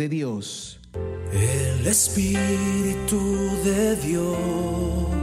[0.00, 0.80] De Dios.
[1.30, 3.20] El Espíritu
[3.62, 5.18] de Dios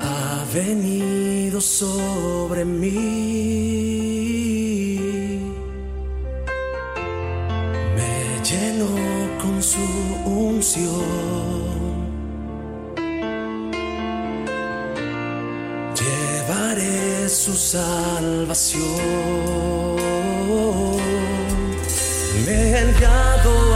[0.00, 2.88] ha venido sobre mí.
[7.96, 8.14] Me
[8.50, 8.96] llenó
[9.42, 9.86] con su
[10.24, 11.04] unción.
[16.00, 18.84] Llevaré su salvación.
[22.44, 23.73] Me he enviado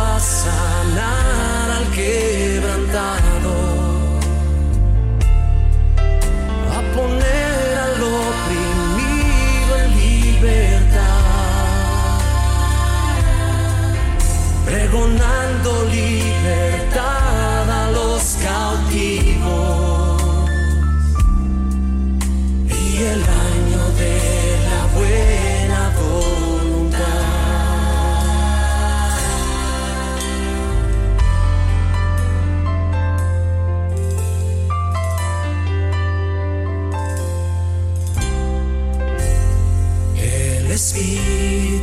[40.95, 41.78] El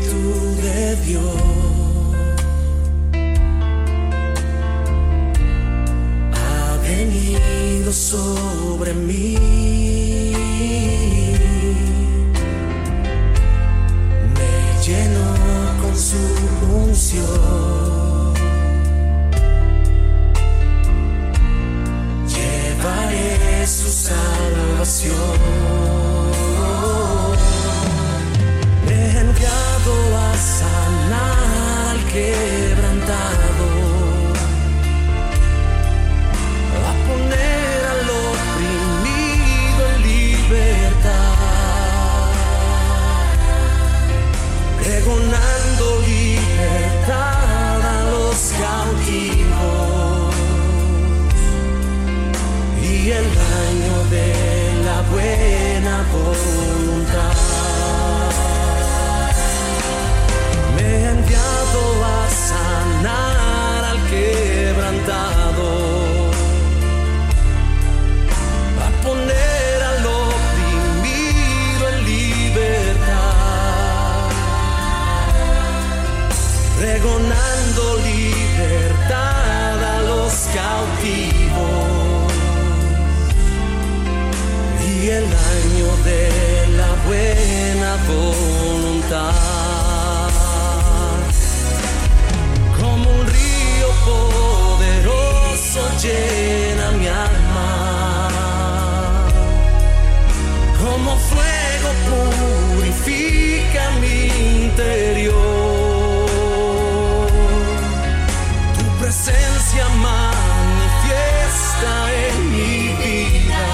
[109.16, 111.94] presencia manifiesta
[112.28, 113.66] en mi vida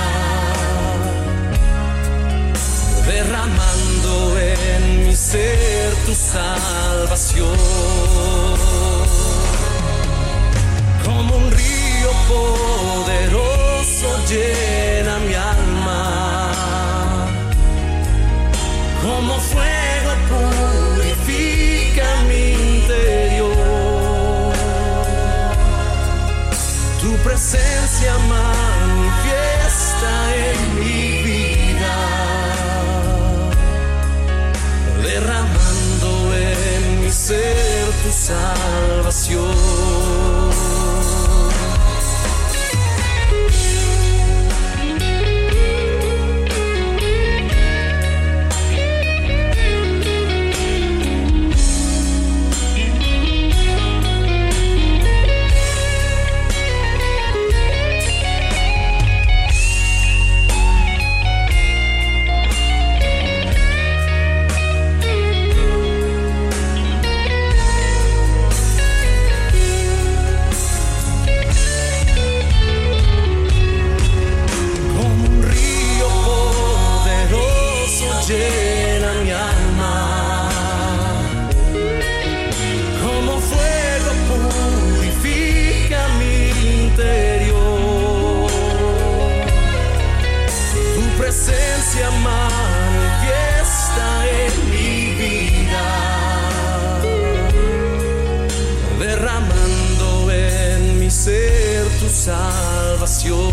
[3.08, 7.58] derramando en mi ser tu salvación.
[11.04, 15.01] Como un río poderoso llena
[27.42, 31.96] presencia manifiesta en mi vida,
[35.02, 39.91] derramando en mi ser tu salvación.
[102.22, 103.52] salvación.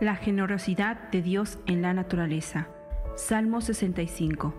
[0.00, 2.66] La generosidad de Dios en la naturaleza.
[3.14, 4.52] Salmo 65.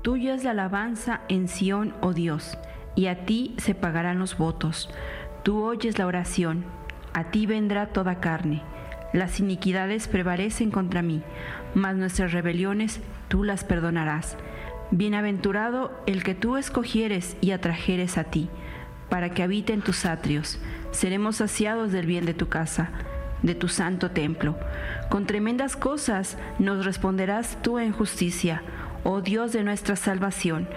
[0.00, 2.56] Tuya es la alabanza en Sión, oh Dios,
[2.94, 4.88] y a ti se pagarán los votos.
[5.42, 6.64] Tú oyes la oración,
[7.12, 8.62] a ti vendrá toda carne.
[9.12, 11.22] Las iniquidades prevalecen contra mí,
[11.74, 14.38] mas nuestras rebeliones tú las perdonarás
[14.96, 18.48] Bienaventurado el que tú escogieres y atrajeres a ti,
[19.08, 20.60] para que habite en tus atrios.
[20.92, 22.92] Seremos saciados del bien de tu casa
[23.42, 24.56] de tu santo templo.
[25.10, 28.62] Con tremendas cosas nos responderás tú en justicia,
[29.04, 30.68] oh Dios de nuestra salvación,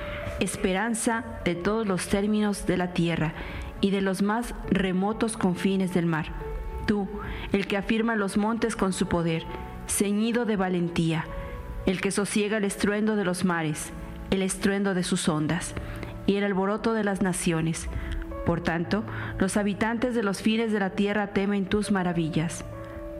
[0.42, 3.34] esperanza de todos los términos de la tierra
[3.82, 6.28] y de los más remotos confines del mar.
[6.88, 7.08] Tú,
[7.54, 9.44] el que afirma los montes con su poder,
[9.88, 11.26] ceñido de valentía,
[11.86, 13.94] el que sosiega el estruendo de los mares,
[14.32, 15.74] el estruendo de sus ondas
[16.26, 17.90] y el alboroto de las naciones
[18.48, 19.04] por tanto,
[19.40, 22.64] los habitantes de los fines de la tierra temen tus maravillas.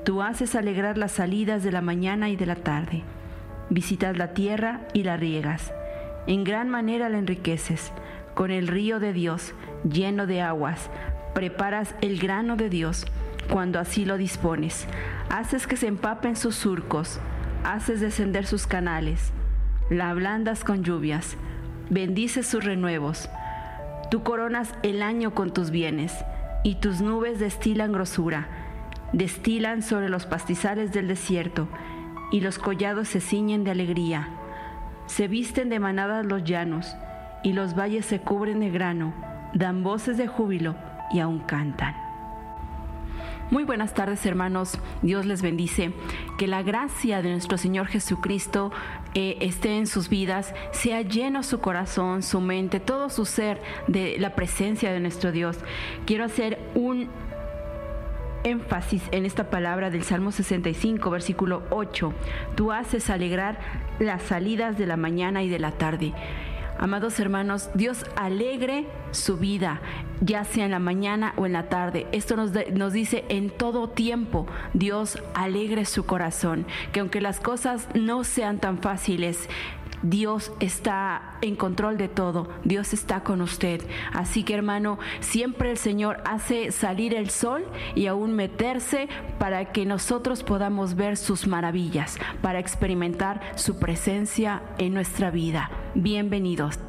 [0.06, 3.04] Tú haces alegrar las salidas de la mañana y de la tarde.
[3.70, 5.74] Visitas la tierra y la riegas.
[6.28, 7.92] En gran manera la enriqueces.
[8.36, 9.54] Con el río de Dios,
[9.84, 10.90] lleno de aguas,
[11.36, 13.06] preparas el grano de Dios
[13.52, 14.88] cuando así lo dispones.
[15.30, 17.20] Haces que se empapen sus surcos,
[17.66, 19.34] haces descender sus canales,
[19.90, 21.38] la ablandas con lluvias,
[21.90, 23.30] bendices sus renuevos
[24.10, 26.16] Tú coronas el año con tus bienes,
[26.64, 28.48] y tus nubes destilan grosura,
[29.12, 31.68] destilan sobre los pastizales del desierto,
[32.32, 34.30] y los collados se ciñen de alegría.
[35.08, 36.96] Se visten de manadas los llanos,
[37.44, 39.14] y los valles se cubren de grano,
[39.54, 40.76] dan voces de júbilo
[41.12, 42.08] y aún cantan.
[43.50, 45.94] Muy buenas tardes hermanos, Dios les bendice.
[46.38, 48.72] Que la gracia de nuestro Señor Jesucristo
[49.14, 54.18] eh, esté en sus vidas, sea lleno su corazón, su mente, todo su ser de
[54.20, 55.58] la presencia de nuestro Dios.
[56.06, 57.10] Quiero hacer un
[58.44, 62.14] énfasis en esta palabra del Salmo 65, versículo 8.
[62.56, 63.60] Tú haces alegrar
[64.00, 66.14] las salidas de la mañana y de la tarde.
[66.80, 69.82] Amados hermanos, Dios alegre su vida,
[70.22, 72.06] ya sea en la mañana o en la tarde.
[72.12, 78.24] Esto nos, dice en todo tiempo, Dios alegre su corazón, que aunque las cosas no
[78.24, 79.50] sean tan fáciles,
[80.04, 83.82] Dios está en control de todo, Dios está con usted.
[84.14, 87.66] Así que hermano, siempre el Señor hace salir el sol
[87.96, 89.10] y aún meterse
[89.40, 95.70] para que nosotros podamos ver sus maravillas, para experimentar su presencia en nuestra vida.
[95.96, 96.80] Bienvenidos.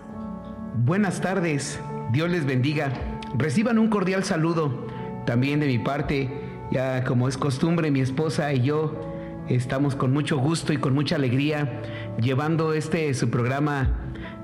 [0.84, 1.81] Buenas tardes,
[2.12, 2.93] Dios les bendiga.
[3.37, 4.87] Reciban un cordial saludo
[5.26, 6.31] también de mi parte.
[6.70, 9.08] Ya como es costumbre, mi esposa y yo
[9.49, 11.80] Estamos con mucho gusto y con mucha alegría
[12.20, 13.90] llevando este su programa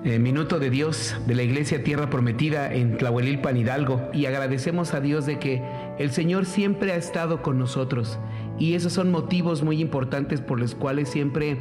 [0.05, 5.01] eh, Minuto de Dios de la Iglesia Tierra Prometida en Tlahuelilpan Hidalgo y agradecemos a
[5.01, 5.63] Dios de que
[5.99, 8.19] el Señor siempre ha estado con nosotros
[8.59, 11.59] y esos son motivos muy importantes por los cuales siempre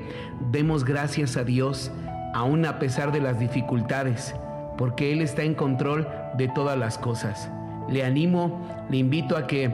[0.52, 1.92] demos gracias a Dios
[2.36, 4.36] aún a pesar de las dificultades
[4.78, 7.50] porque Él está en control de todas las cosas.
[7.90, 9.72] Le animo, le invito a que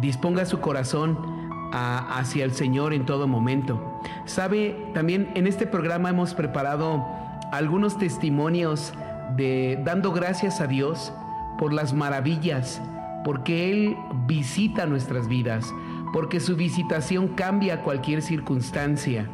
[0.00, 1.35] disponga su corazón
[1.72, 4.00] hacia el Señor en todo momento.
[4.24, 7.04] Sabe, también en este programa hemos preparado
[7.52, 8.92] algunos testimonios
[9.36, 11.12] de dando gracias a Dios
[11.58, 12.80] por las maravillas,
[13.24, 13.96] porque Él
[14.26, 15.72] visita nuestras vidas,
[16.12, 19.28] porque su visitación cambia cualquier circunstancia,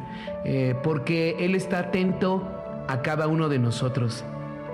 [0.45, 2.47] eh, porque Él está atento
[2.87, 4.23] a cada uno de nosotros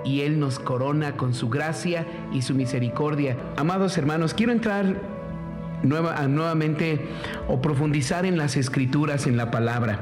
[0.04, 3.36] y Él nos corona con su gracia y su misericordia.
[3.56, 5.19] Amados hermanos, quiero entrar
[5.82, 7.06] nuevamente
[7.48, 10.00] o profundizar en las escrituras, en la palabra.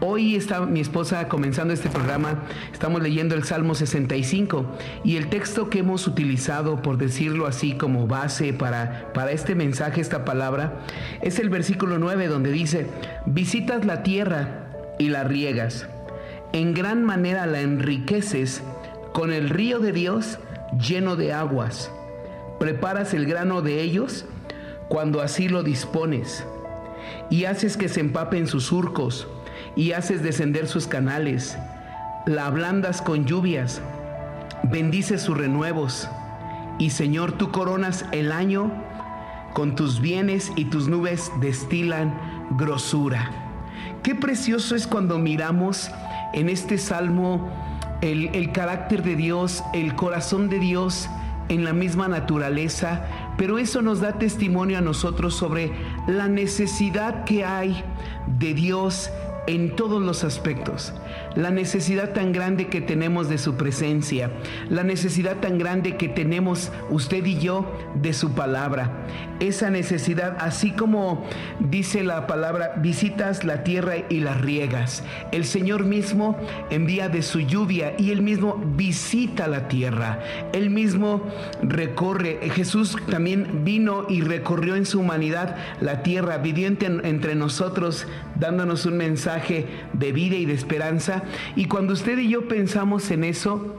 [0.00, 5.70] Hoy está mi esposa comenzando este programa, estamos leyendo el Salmo 65 y el texto
[5.70, 10.80] que hemos utilizado, por decirlo así, como base para, para este mensaje, esta palabra,
[11.22, 12.86] es el versículo 9 donde dice,
[13.24, 14.66] visitas la tierra
[14.98, 15.88] y la riegas,
[16.52, 18.62] en gran manera la enriqueces
[19.14, 20.38] con el río de Dios
[20.78, 21.90] lleno de aguas,
[22.60, 24.26] preparas el grano de ellos,
[24.88, 26.44] cuando así lo dispones,
[27.30, 29.28] y haces que se empapen sus surcos,
[29.74, 31.58] y haces descender sus canales,
[32.26, 33.80] la ablandas con lluvias,
[34.64, 36.08] bendices sus renuevos,
[36.78, 38.70] y Señor, tú coronas el año
[39.54, 42.14] con tus bienes y tus nubes destilan
[42.58, 43.30] grosura.
[44.02, 45.90] Qué precioso es cuando miramos
[46.34, 47.50] en este salmo
[48.02, 51.08] el, el carácter de Dios, el corazón de Dios
[51.48, 55.72] en la misma naturaleza, pero eso nos da testimonio a nosotros sobre
[56.06, 57.84] la necesidad que hay
[58.38, 59.10] de Dios
[59.46, 60.92] en todos los aspectos.
[61.36, 64.30] La necesidad tan grande que tenemos de su presencia,
[64.68, 69.06] la necesidad tan grande que tenemos usted y yo de su palabra.
[69.38, 71.24] Esa necesidad, así como
[71.60, 75.04] dice la palabra, visitas la tierra y la riegas.
[75.30, 76.36] El Señor mismo
[76.70, 80.20] envía de su lluvia y él mismo visita la tierra.
[80.52, 81.22] Él mismo
[81.62, 82.38] recorre.
[82.54, 88.96] Jesús también vino y recorrió en su humanidad la tierra, vivió entre nosotros, dándonos un
[88.96, 91.24] mensaje de vida y de esperanza.
[91.54, 93.76] Y cuando usted y yo pensamos en eso,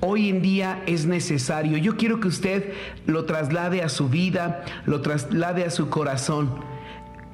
[0.00, 1.76] hoy en día es necesario.
[1.78, 2.72] Yo quiero que usted
[3.06, 6.50] lo traslade a su vida, lo traslade a su corazón.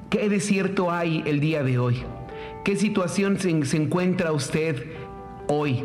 [0.09, 2.03] ¿Qué desierto hay el día de hoy?
[2.63, 4.91] ¿Qué situación se, se encuentra usted
[5.47, 5.83] hoy?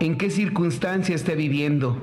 [0.00, 1.98] ¿En qué circunstancia está viviendo?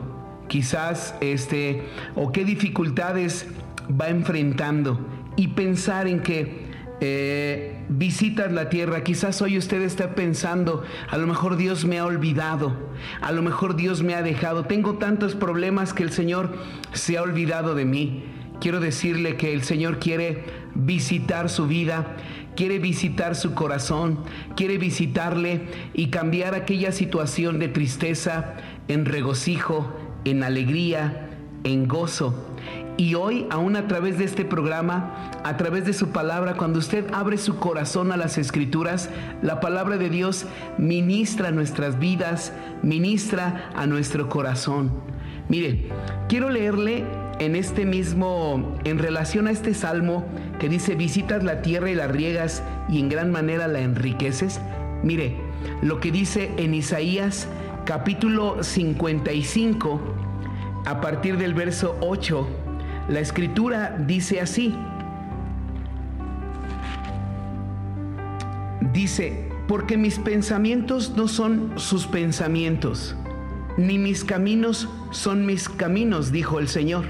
[0.47, 1.83] Quizás este
[2.15, 3.47] o qué dificultades
[3.89, 4.99] va enfrentando
[5.35, 6.70] y pensar en que
[7.03, 12.05] eh, visitas la tierra, quizás hoy usted está pensando, a lo mejor Dios me ha
[12.05, 12.77] olvidado,
[13.21, 16.55] a lo mejor Dios me ha dejado, tengo tantos problemas que el Señor
[16.93, 18.23] se ha olvidado de mí.
[18.59, 20.43] Quiero decirle que el Señor quiere
[20.75, 22.17] visitar su vida,
[22.55, 24.19] quiere visitar su corazón,
[24.55, 25.63] quiere visitarle
[25.95, 29.91] y cambiar aquella situación de tristeza en regocijo,
[30.23, 31.31] en alegría,
[31.63, 32.50] en gozo.
[32.97, 37.05] Y hoy, aún a través de este programa, a través de su palabra, cuando usted
[37.13, 39.09] abre su corazón a las escrituras,
[39.41, 40.45] la palabra de Dios
[40.77, 44.91] ministra nuestras vidas, ministra a nuestro corazón.
[45.49, 45.89] Mire,
[46.29, 47.05] quiero leerle
[47.39, 50.25] en este mismo, en relación a este salmo
[50.59, 54.61] que dice, visitas la tierra y la riegas y en gran manera la enriqueces.
[55.03, 55.35] Mire,
[55.81, 57.47] lo que dice en Isaías
[57.85, 59.99] capítulo 55,
[60.85, 62.47] a partir del verso 8,
[63.09, 64.75] la escritura dice así.
[68.93, 73.15] Dice, porque mis pensamientos no son sus pensamientos,
[73.77, 77.05] ni mis caminos son mis caminos, dijo el Señor.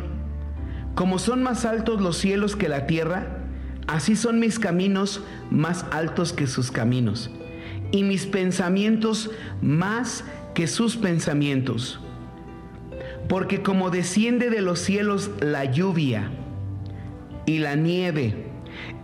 [0.95, 3.39] Como son más altos los cielos que la tierra,
[3.87, 7.31] así son mis caminos más altos que sus caminos,
[7.91, 9.31] y mis pensamientos
[9.61, 11.99] más que sus pensamientos.
[13.27, 16.31] Porque como desciende de los cielos la lluvia
[17.45, 18.51] y la nieve,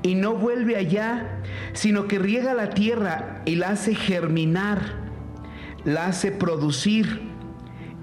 [0.03, 1.41] y no vuelve allá,
[1.73, 4.81] sino que riega la tierra y la hace germinar,
[5.85, 7.21] la hace producir,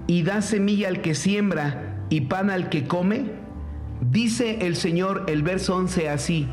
[0.07, 3.31] y da semilla al que siembra y pan al que come,
[4.01, 6.47] dice el Señor el verso 11 así,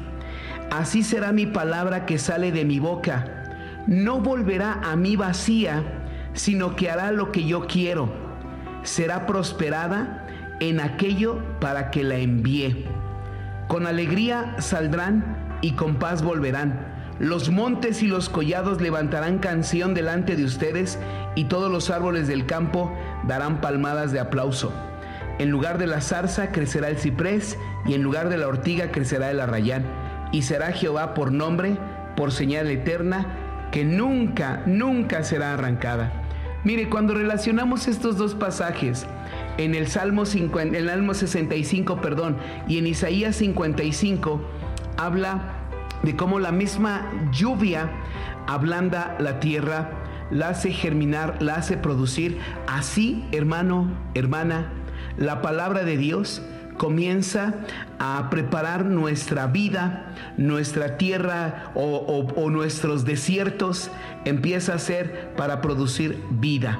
[0.71, 5.83] así será mi palabra que sale de mi boca, no volverá a mí vacía,
[6.35, 8.22] sino que hará lo que yo quiero.
[8.83, 10.27] Será prosperada
[10.61, 12.87] en aquello para que la envíe.
[13.69, 16.93] Con alegría saldrán y con paz volverán.
[17.19, 20.99] Los montes y los collados levantarán canción delante de ustedes
[21.35, 22.93] y todos los árboles del campo
[23.27, 24.73] darán palmadas de aplauso.
[25.39, 29.31] En lugar de la zarza crecerá el ciprés y en lugar de la ortiga crecerá
[29.31, 29.85] el arrayán.
[30.33, 31.77] Y será Jehová por nombre,
[32.17, 36.22] por señal eterna, que nunca, nunca será arrancada.
[36.65, 39.07] Mire, cuando relacionamos estos dos pasajes,
[39.59, 42.37] en el Salmo, 50, el Salmo 65, perdón,
[42.69, 44.41] y en Isaías 55,
[44.97, 45.57] habla
[46.03, 47.91] de cómo la misma lluvia
[48.47, 49.91] ablanda la tierra,
[50.31, 52.39] la hace germinar, la hace producir.
[52.67, 54.73] Así, hermano, hermana,
[55.17, 56.43] la palabra de Dios
[56.77, 57.55] comienza
[57.99, 63.91] a preparar nuestra vida, nuestra tierra o, nuestros desiertos,
[64.25, 66.79] empieza a ser para producir vida.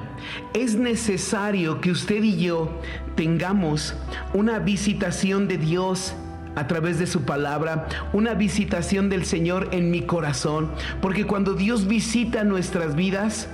[0.53, 2.69] Es necesario que usted y yo
[3.15, 3.95] tengamos
[4.33, 6.13] una visitación de Dios
[6.55, 10.71] a través de su palabra, una visitación del Señor en mi corazón,
[11.01, 13.47] porque cuando Dios visita nuestras vidas,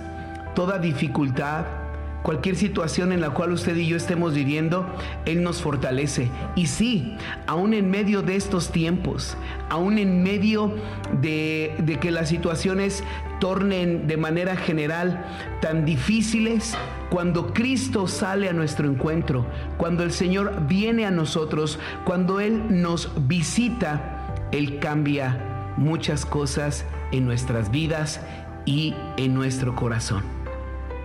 [0.54, 1.79] toda dificultad,
[2.24, 4.86] cualquier situación en la cual usted y yo estemos viviendo,
[5.26, 6.30] Él nos fortalece.
[6.56, 9.38] Y sí, aún en medio de estos tiempos,
[9.70, 10.76] aún en medio
[11.22, 13.04] de, que las situaciones
[13.40, 15.26] tornen de manera general
[15.62, 16.76] tan difíciles,
[17.10, 19.46] cuando Cristo sale a nuestro encuentro,
[19.78, 27.26] cuando el Señor viene a nosotros, cuando Él nos visita, Él cambia muchas cosas en
[27.26, 28.22] nuestras vidas
[28.66, 30.24] y en nuestro corazón.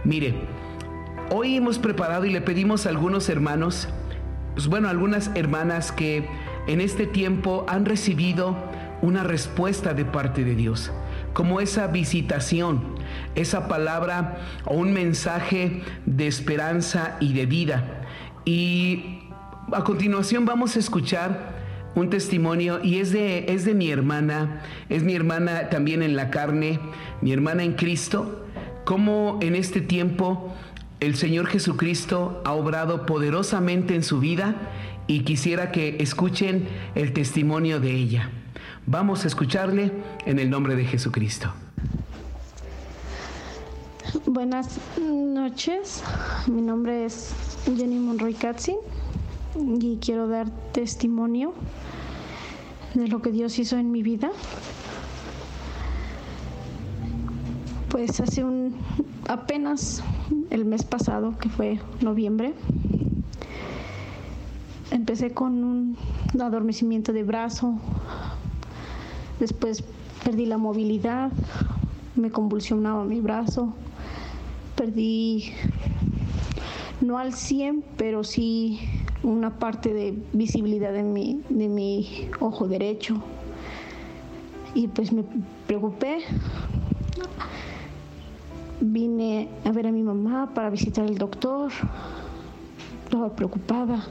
[0.05, 0.35] Mire,
[1.31, 3.89] Hoy hemos preparado y le pedimos a algunos hermanos,
[4.53, 6.29] pues bueno, algunas hermanas que
[6.67, 8.57] en este tiempo han recibido
[9.01, 10.93] una respuesta de parte de Dios,
[11.33, 12.83] como esa visitación,
[13.35, 18.05] esa palabra o un mensaje de esperanza y de vida.
[18.45, 19.21] Y
[19.73, 21.55] a continuación vamos a escuchar
[21.95, 26.29] un testimonio y es de, es de mi hermana, es mi hermana también en la
[26.31, 26.81] carne,
[27.23, 28.45] mi hermana en Cristo,
[28.85, 30.55] cómo en este tiempo
[31.05, 34.55] el Señor Jesucristo ha obrado poderosamente en su vida
[35.07, 38.31] y quisiera que escuchen el testimonio de ella.
[38.87, 39.93] Vamos a escucharle
[40.25, 41.53] en el nombre de Jesucristo.
[44.25, 46.03] Buenas noches,
[46.47, 47.35] mi nombre es
[47.65, 48.77] Jenny Monroy Katzin
[49.81, 51.53] y quiero dar testimonio
[52.95, 54.31] de lo que Dios hizo en mi vida.
[57.95, 58.75] Pues hace un
[59.29, 60.03] apenas
[60.51, 62.53] el mes pasado, que fue noviembre,
[64.91, 65.97] empecé con un
[66.41, 67.79] adormecimiento de brazo,
[69.39, 69.85] después
[70.25, 71.31] perdí la movilidad,
[72.17, 73.73] me convulsionaba mi brazo,
[74.75, 75.53] perdí
[77.01, 78.81] no al 100, pero sí
[79.23, 83.23] una parte de visibilidad de mi, de mi ojo derecho.
[84.75, 85.23] Y pues me
[85.69, 86.25] preocupé.
[88.87, 91.73] Vine a ver a mi mamá para visitar al doctor.
[93.05, 94.05] Estaba preocupada.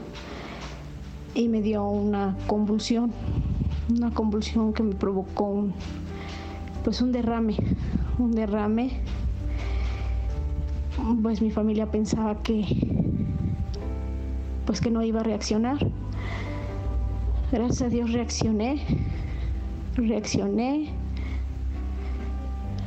[1.32, 3.12] Y me dio una convulsión.
[3.88, 5.74] Una convulsión que me provocó un,
[6.82, 7.54] pues un derrame.
[8.18, 9.00] Un derrame.
[11.22, 12.64] Pues mi familia pensaba que
[14.66, 15.78] pues que no iba a reaccionar.
[17.52, 18.82] Gracias a Dios reaccioné,
[19.94, 20.88] reaccioné.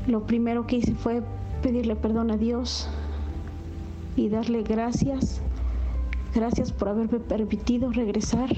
[0.06, 1.24] Lo primero que hice fue
[1.68, 2.88] pedirle perdón a Dios
[4.16, 5.42] y darle gracias,
[6.34, 8.50] gracias por haberme permitido regresar,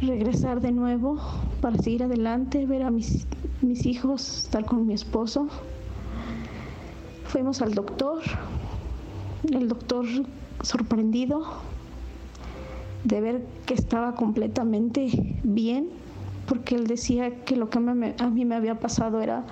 [0.00, 1.18] regresar de nuevo
[1.60, 3.26] para seguir adelante, ver a mis,
[3.60, 5.48] mis hijos, estar con mi esposo.
[7.26, 8.22] Fuimos al doctor,
[9.52, 10.06] el doctor
[10.62, 11.42] sorprendido
[13.04, 15.90] de ver que estaba completamente bien,
[16.46, 19.44] porque él decía que lo que a mí me había pasado era,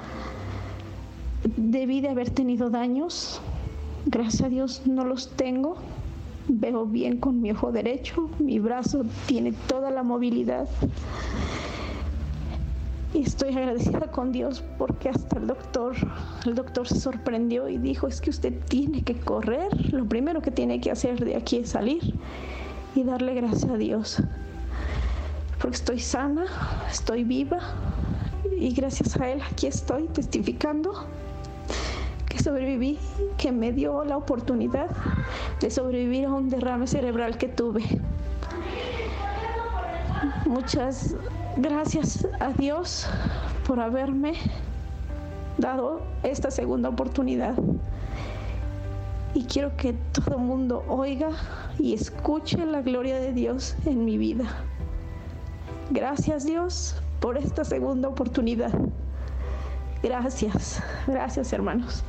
[1.60, 3.40] debí de haber tenido daños,
[4.06, 5.76] gracias a Dios no los tengo,
[6.48, 10.68] veo bien con mi ojo derecho, mi brazo tiene toda la movilidad.
[13.12, 15.96] Y estoy agradecida con Dios porque hasta el doctor,
[16.46, 20.50] el doctor se sorprendió y dijo, es que usted tiene que correr, lo primero que
[20.50, 22.14] tiene que hacer de aquí es salir
[22.94, 24.22] y darle gracias a Dios.
[25.60, 26.46] Porque estoy sana,
[26.90, 27.58] estoy viva
[28.58, 31.06] y gracias a Él aquí estoy testificando
[32.40, 32.98] sobreviví,
[33.38, 34.88] que me dio la oportunidad
[35.60, 37.82] de sobrevivir a un derrame cerebral que tuve.
[40.46, 41.14] Muchas
[41.56, 43.06] Gracias a Dios
[43.66, 44.34] por haberme
[45.58, 47.54] dado esta segunda oportunidad.
[49.34, 51.30] Y quiero que todo mundo oiga
[51.78, 54.44] y escuche la gloria de Dios en mi vida.
[55.90, 58.72] Gracias Dios por esta segunda oportunidad.
[60.02, 62.04] Gracias, gracias hermanos.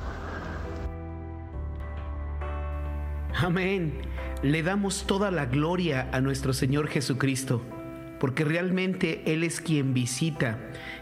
[3.44, 3.94] Amén.
[4.44, 7.64] Le damos toda la gloria a nuestro Señor Jesucristo
[8.20, 10.60] porque realmente Él es quien visita.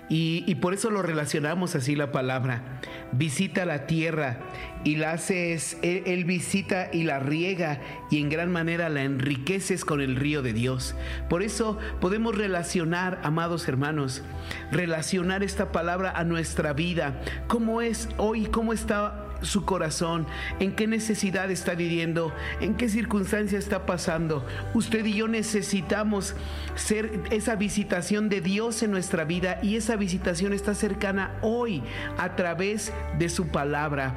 [0.08, 2.80] Y, por eso lo relacionamos así la palabra.
[3.12, 4.40] Visita la tierra
[4.86, 9.84] y la haces, él, él, visita y la riega y en gran manera la enriqueces
[9.84, 10.96] con el río de Dios.
[11.30, 14.24] Por eso podemos relacionar, amados hermanos,
[14.72, 17.22] relacionar esta palabra a nuestra vida.
[17.48, 18.46] ¿Cómo es hoy?
[18.46, 20.28] ¿Cómo está su corazón,
[20.60, 24.46] en qué necesidad está viviendo, en qué circunstancia está pasando.
[24.74, 26.36] Usted y yo necesitamos
[26.76, 31.84] ser esa visitación de Dios en nuestra vida y esa visitación está cercana hoy
[32.18, 34.16] a través de su palabra.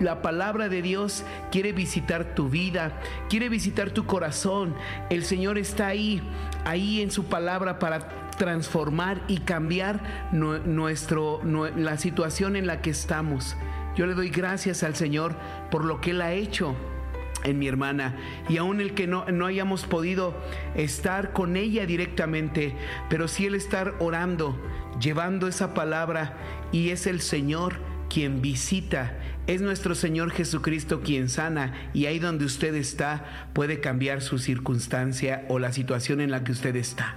[0.00, 4.74] La palabra de Dios quiere visitar tu vida, quiere visitar tu corazón.
[5.10, 6.22] El Señor está ahí,
[6.64, 13.54] ahí en su palabra para transformar y cambiar nuestro, la situación en la que estamos.
[13.96, 15.34] Yo le doy gracias al Señor
[15.70, 16.74] por lo que Él ha hecho
[17.44, 18.16] en mi hermana
[18.48, 20.34] y aún el que no, no hayamos podido
[20.74, 22.74] estar con ella directamente,
[23.08, 24.58] pero sí el estar orando,
[25.00, 26.36] llevando esa palabra
[26.72, 27.76] y es el Señor
[28.08, 34.20] quien visita, es nuestro Señor Jesucristo quien sana y ahí donde usted está puede cambiar
[34.20, 37.14] su circunstancia o la situación en la que usted está.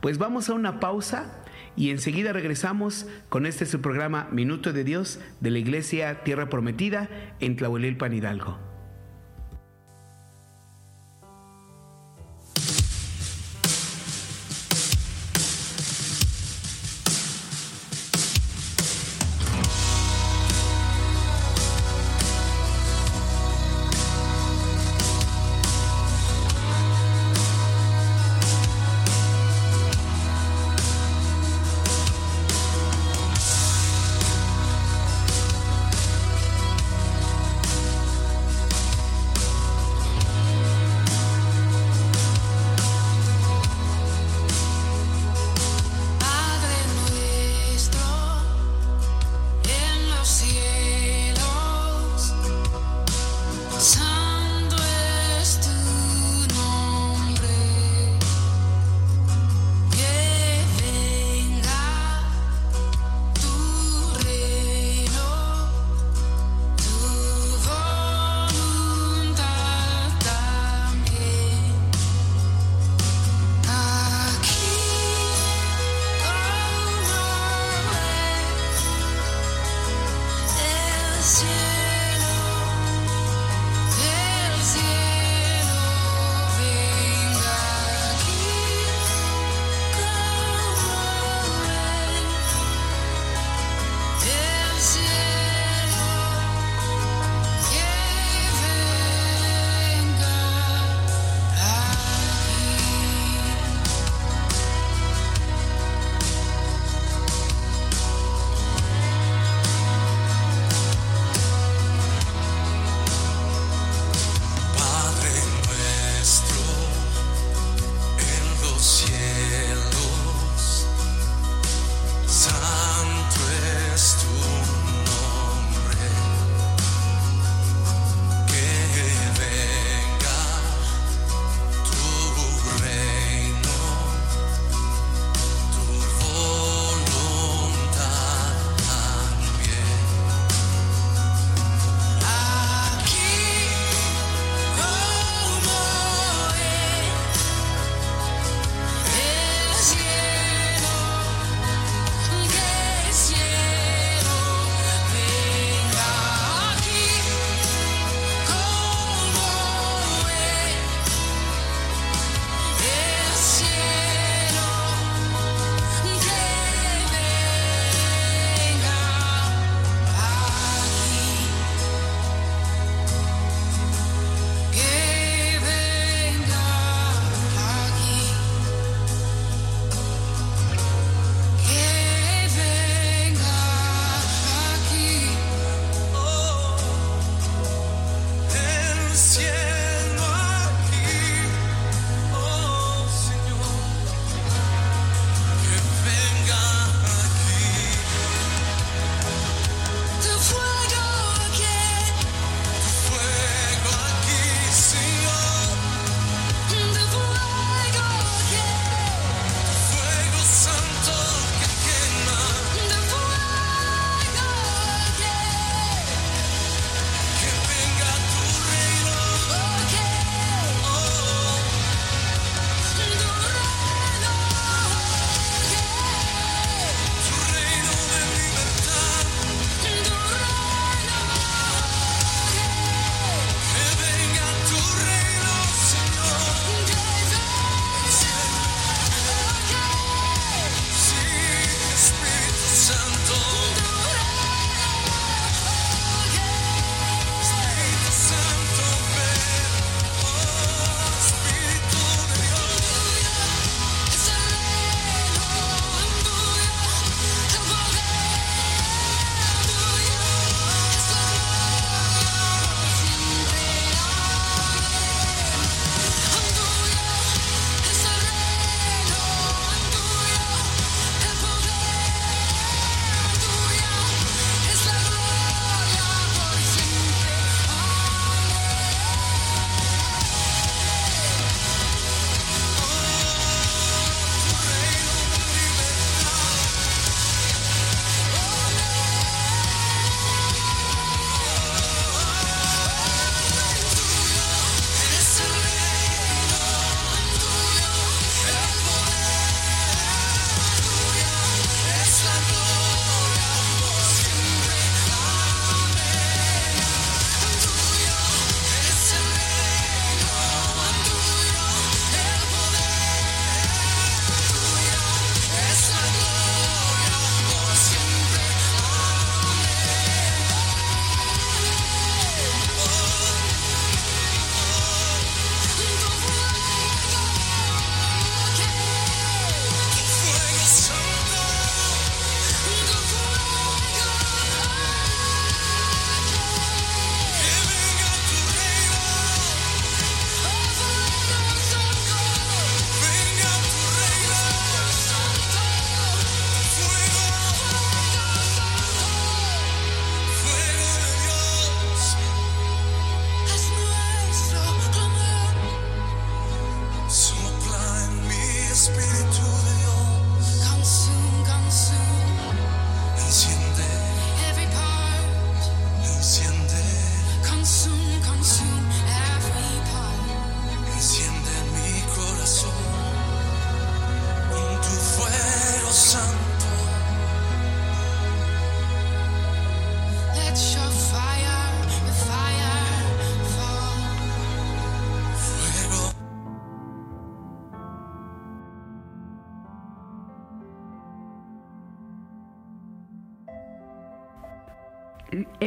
[0.00, 1.43] Pues vamos a una pausa
[1.76, 7.08] y enseguida regresamos con este su programa Minuto de Dios de la Iglesia Tierra Prometida
[7.40, 8.73] en Tlahuelilpan Hidalgo.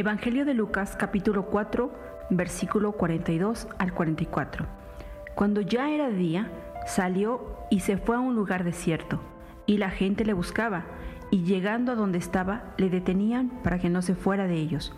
[0.08, 1.92] Evangelio de Lucas capítulo 4,
[2.30, 4.64] versículo 42 al 44.
[5.34, 6.50] Cuando ya era día,
[6.86, 9.20] salió y se fue a un lugar desierto,
[9.66, 10.86] y la gente le buscaba,
[11.30, 14.94] y llegando a donde estaba, le detenían para que no se fuera de ellos.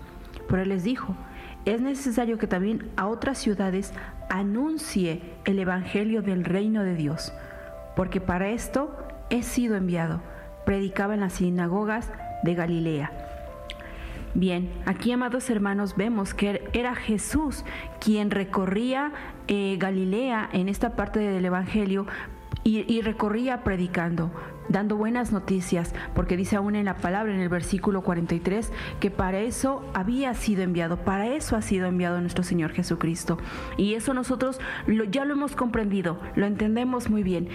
[0.49, 1.16] Pero él les dijo,
[1.64, 3.92] es necesario que también a otras ciudades
[4.29, 7.33] anuncie el Evangelio del reino de Dios,
[7.96, 8.96] porque para esto
[9.29, 10.20] he sido enviado.
[10.64, 12.12] Predicaba en las sinagogas
[12.44, 13.30] de Galilea.
[14.35, 17.64] Bien, aquí amados hermanos vemos que era Jesús
[18.01, 19.12] quien recorría
[19.49, 22.07] eh, Galilea en esta parte del Evangelio
[22.62, 24.31] y, recorría predicando,
[24.69, 29.40] dando buenas noticias, porque dice aún en la palabra, en el versículo 43, que para
[29.40, 33.38] eso había sido enviado, para eso ha sido enviado nuestro Señor Jesucristo.
[33.79, 34.61] Y eso nosotros
[35.11, 37.49] ya lo hemos comprendido, lo entendemos muy bien.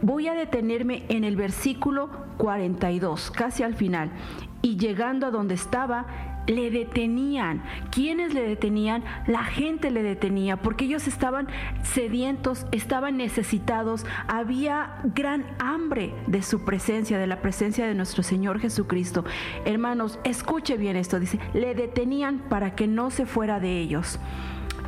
[0.00, 2.08] Voy a detenerme en el versículo
[2.38, 4.12] 42, casi al final.
[4.62, 6.06] Y llegando a donde estaba,
[6.46, 7.62] le detenían.
[7.90, 9.04] ¿Quiénes le detenían?
[9.26, 11.48] La gente le detenía porque ellos estaban
[11.82, 18.60] sedientos, estaban necesitados, había gran hambre de su presencia, de la presencia de nuestro Señor
[18.60, 19.24] Jesucristo.
[19.64, 24.18] Hermanos, escuche bien esto, dice, le detenían para que no se fuera de ellos.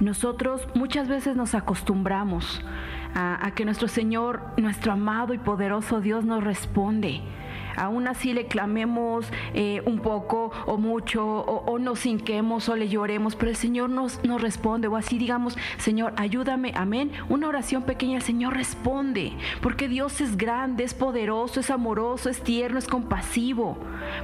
[0.01, 2.61] Nosotros muchas veces nos acostumbramos
[3.15, 7.21] a, que nuestro Señor, nuestro amado y poderoso Dios nos responde
[7.77, 13.35] aún así le clamemos eh, un poco o mucho o, nos hinquemos o le lloremos,
[13.35, 17.13] pero el Señor nos, nos responde o así digamos, Señor, ayúdame, amén.
[17.29, 22.43] Una oración pequeña, el Señor responde, porque Dios es grande, es poderoso, es amoroso, es
[22.43, 23.79] tierno, es compasivo.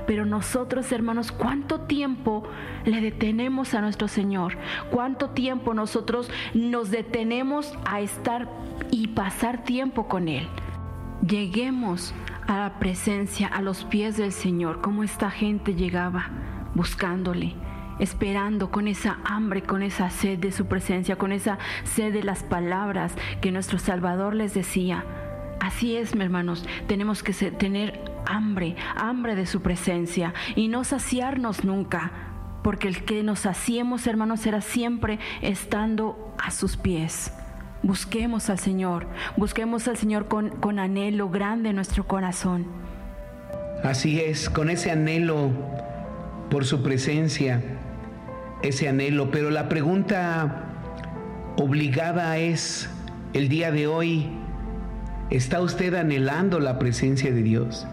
[0.07, 2.45] Pero nosotros, hermanos, ¿cuánto tiempo
[2.85, 4.57] le detenemos a nuestro Señor?
[4.91, 8.49] ¿Cuánto tiempo nosotros nos detenemos a estar
[8.91, 10.49] y pasar tiempo con Él?
[11.27, 12.15] Lleguemos
[12.49, 16.31] a la presencia, a los pies del Señor, como esta gente llegaba
[16.75, 17.55] buscándole,
[17.99, 22.43] esperando con esa hambre, con esa sed de su presencia, con esa sed de las
[22.43, 25.05] palabras que nuestro Salvador les decía.
[25.61, 31.65] Así es, mis hermanos, tenemos que tener hambre, hambre de su presencia y no saciarnos
[31.65, 32.13] nunca,
[32.65, 37.31] porque el que nos saciemos, hermanos, será siempre estando a sus pies.
[37.89, 39.07] Busquemos al Señor,
[39.39, 42.67] busquemos al Señor con, con anhelo grande en nuestro corazón.
[43.83, 45.53] Así es, con ese anhelo
[46.51, 47.63] por su presencia,
[48.61, 49.31] ese anhelo.
[49.31, 50.65] Pero la pregunta
[51.57, 52.91] obligada es,
[53.33, 54.29] el día de hoy,
[55.31, 57.87] ¿está usted anhelando la presencia de Dios?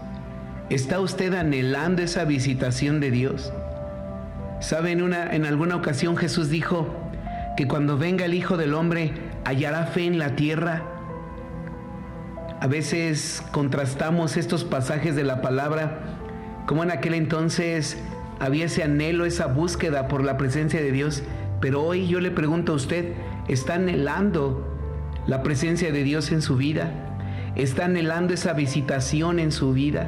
[0.69, 3.53] ¿Está usted anhelando esa visitación de Dios?
[4.59, 4.91] ¿Sabe?
[4.91, 6.93] En, una, en alguna ocasión Jesús dijo
[7.55, 9.13] que cuando venga el Hijo del Hombre,
[9.45, 10.83] hallará fe en la tierra.
[12.59, 15.99] A veces contrastamos estos pasajes de la palabra,
[16.65, 17.97] como en aquel entonces
[18.39, 21.23] había ese anhelo, esa búsqueda por la presencia de Dios,
[21.61, 23.13] pero hoy yo le pregunto a usted,
[23.47, 24.67] ¿está anhelando
[25.27, 26.91] la presencia de Dios en su vida?
[27.55, 30.07] ¿Está anhelando esa visitación en su vida?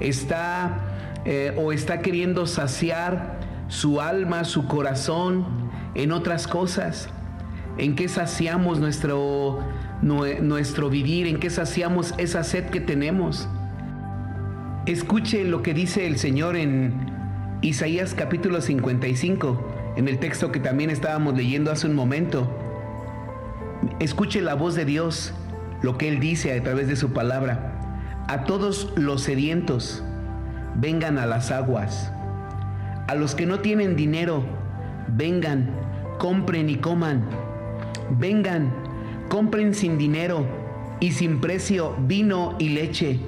[0.00, 0.78] ¿Está
[1.24, 3.38] eh, o está queriendo saciar
[3.68, 5.44] su alma, su corazón
[5.94, 7.08] en otras cosas?
[7.78, 9.60] En qué saciamos nuestro,
[10.02, 13.48] nuestro vivir, en qué saciamos esa sed que tenemos.
[14.86, 16.94] Escuche lo que dice el Señor en
[17.60, 22.48] Isaías capítulo 55, en el texto que también estábamos leyendo hace un momento.
[23.98, 25.34] Escuche la voz de Dios,
[25.82, 27.72] lo que Él dice a través de su palabra.
[28.28, 30.04] A todos los sedientos,
[30.76, 32.12] vengan a las aguas.
[33.06, 34.44] A los que no tienen dinero,
[35.08, 35.70] vengan,
[36.18, 37.45] compren y coman.
[38.10, 38.72] Vengan,
[39.28, 40.46] compren sin dinero
[41.00, 43.20] y sin precio vino y leche.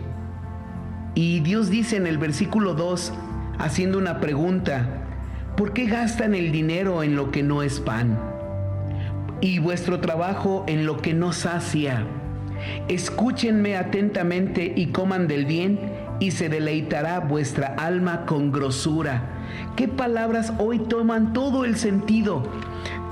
[1.15, 3.13] Y Dios dice en el versículo 2,
[3.59, 5.05] haciendo una pregunta,
[5.57, 8.19] ¿por qué gastan el dinero en lo que no es pan?
[9.41, 12.07] Y vuestro trabajo en lo que no sacia.
[12.89, 15.79] Escúchenme atentamente y coman del bien
[16.21, 19.23] y se deleitará vuestra alma con grosura.
[19.77, 22.43] ¿Qué palabras hoy toman todo el sentido?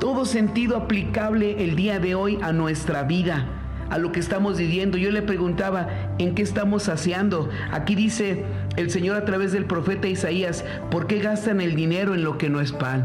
[0.07, 3.45] Todo sentido aplicable el día de hoy a nuestra vida,
[3.90, 4.99] a lo que estamos viviendo.
[4.99, 5.88] Yo le preguntaba,
[6.19, 7.51] ¿en qué estamos saciando?
[7.73, 8.45] Aquí dice
[8.77, 12.49] el Señor a través del profeta Isaías, ¿por qué gastan el dinero en lo que
[12.49, 13.05] no es pan?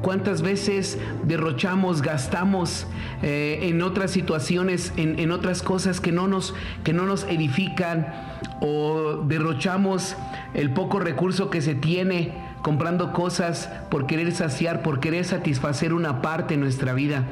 [0.00, 2.86] ¿Cuántas veces derrochamos, gastamos
[3.24, 8.14] eh, en otras situaciones, en, en, otras cosas que no, nos, que no nos edifican
[8.60, 10.14] o derrochamos
[10.54, 16.22] el poco recurso que se tiene comprando cosas por querer saciar, por querer satisfacer una
[16.22, 17.24] parte de nuestra vida.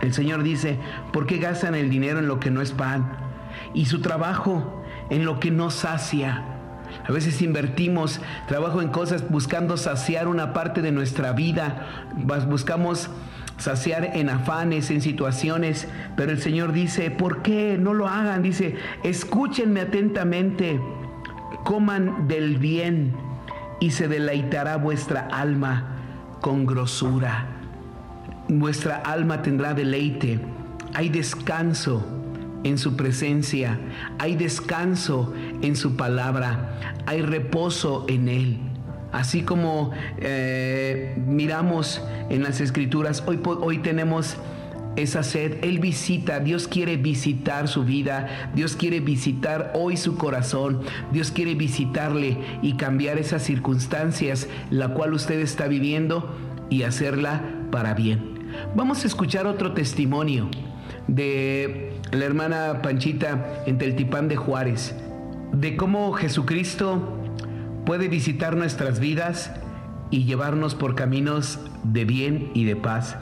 [0.00, 0.78] El Señor dice,
[1.12, 3.12] ¿por qué gastan el dinero en lo que no es pan?
[3.74, 6.44] Y su trabajo en lo que no sacia.
[7.06, 11.86] A veces invertimos trabajo en cosas buscando saciar una parte de nuestra vida.
[12.48, 13.10] Buscamos
[13.58, 18.42] saciar en afanes, en situaciones, pero el Señor dice, ¿por qué no lo hagan?
[18.42, 20.80] Dice, escúchenme atentamente,
[21.64, 23.31] coman del bien
[23.82, 27.46] y se deleitará vuestra alma con grosura.
[28.48, 30.38] Vuestra alma tendrá deleite.
[30.94, 32.06] Hay descanso
[32.62, 33.80] en su presencia,
[34.20, 38.60] hay descanso en su palabra, hay reposo en él.
[39.10, 44.36] Así como eh, miramos en las escrituras, hoy, hoy tenemos
[44.96, 45.64] esa sed.
[45.64, 51.54] Él visita, Dios quiere visitar su vida, Dios quiere visitar hoy su corazón, Dios quiere
[51.54, 56.34] visitarle y cambiar esas circunstancias, la cual usted está viviendo
[56.70, 58.32] y hacerla para bien.
[58.74, 60.48] Vamos a escuchar otro testimonio
[61.08, 64.94] de la hermana Panchita en Teltipán de Juárez,
[65.52, 67.18] de cómo Jesucristo
[67.86, 69.52] puede visitar nuestras vidas
[70.10, 73.16] y llevarnos por caminos de bien y de paz.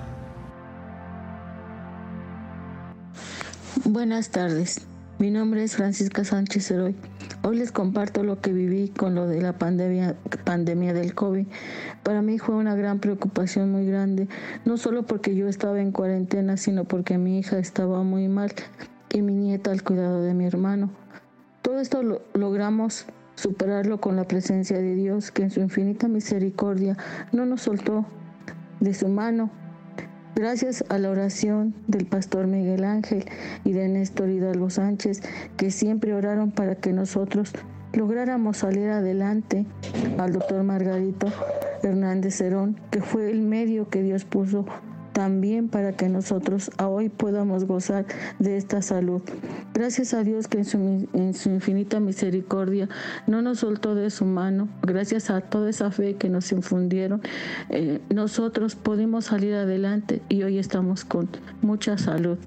[3.85, 4.87] Buenas tardes,
[5.19, 6.95] mi nombre es Francisca Sánchez Heroy.
[7.43, 11.47] Hoy les comparto lo que viví con lo de la pandemia, pandemia del COVID.
[12.03, 14.29] Para mí fue una gran preocupación muy grande,
[14.66, 18.53] no solo porque yo estaba en cuarentena, sino porque mi hija estaba muy mal
[19.09, 20.90] y mi nieta al cuidado de mi hermano.
[21.62, 26.99] Todo esto lo logramos superarlo con la presencia de Dios, que en su infinita misericordia
[27.33, 28.05] no nos soltó
[28.81, 29.51] de su mano.
[30.40, 33.26] Gracias a la oración del pastor Miguel Ángel
[33.62, 35.20] y de Néstor Hidalgo Sánchez,
[35.59, 37.53] que siempre oraron para que nosotros
[37.92, 39.66] lográramos salir adelante,
[40.16, 41.26] al doctor Margarito
[41.83, 44.64] Hernández Cerón, que fue el medio que Dios puso
[45.12, 48.07] también para que nosotros hoy podamos gozar
[48.38, 49.23] de esta salud.
[49.75, 50.64] Gracias a Dios que en
[51.35, 52.88] su, infinita misericordia
[53.27, 57.23] no nos soltó de su mano, gracias a toda esa fe que nos infundieron,
[57.68, 61.29] eh, nosotros pudimos salir adelante y hoy estamos con
[61.62, 62.38] mucha salud.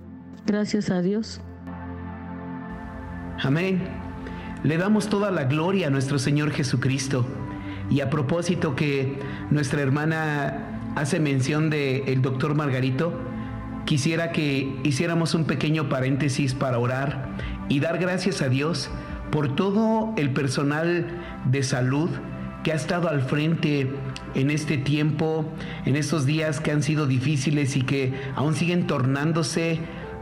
[0.45, 1.41] Gracias a Dios.
[3.41, 3.82] Amén.
[4.63, 7.26] Le damos toda la gloria a nuestro Señor Jesucristo.
[7.89, 9.19] Y a propósito que
[9.52, 13.13] nuestra hermana hace mención del el doctor Margarito,
[13.86, 17.36] quisiera que hiciéramos un pequeño paréntesis para orar
[17.69, 18.89] y dar gracias a Dios
[19.32, 21.08] por todo el personal
[21.45, 22.10] de salud
[22.63, 23.91] que ha estado al frente
[24.36, 25.45] en este tiempo,
[25.86, 29.79] en estos días que han sido difíciles y que aún siguen tornándose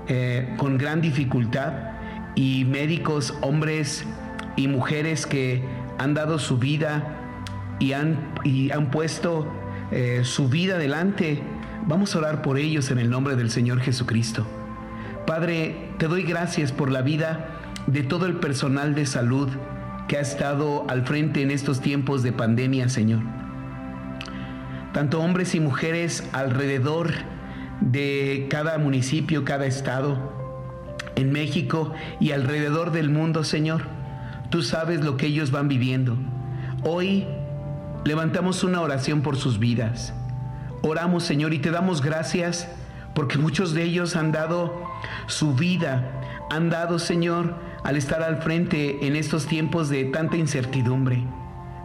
[0.08, 1.92] eh, con gran dificultad,
[2.36, 4.06] y médicos, hombres
[4.56, 5.64] y mujeres que
[5.98, 7.18] han dado su vida
[7.80, 9.48] y han, y han puesto
[9.92, 11.42] eh, su vida adelante.
[11.86, 14.48] Vamos a orar por ellos en el nombre del Señor Jesucristo.
[15.28, 17.48] Padre, te doy gracias por la vida
[17.88, 19.50] de todo el personal de salud
[20.08, 23.22] que ha estado al frente en estos tiempos de pandemia, Señor.
[24.94, 27.12] Tanto hombres y mujeres alrededor
[27.80, 30.32] de cada municipio, cada estado,
[31.16, 33.84] en México y alrededor del mundo, Señor.
[34.50, 36.18] Tú sabes lo que ellos van viviendo.
[36.84, 37.26] Hoy
[38.04, 40.14] levantamos una oración por sus vidas.
[40.82, 42.68] Oramos, Señor, y te damos gracias
[43.14, 44.88] porque muchos de ellos han dado
[45.28, 51.24] su vida, han dado, Señor, al estar al frente en estos tiempos de tanta incertidumbre.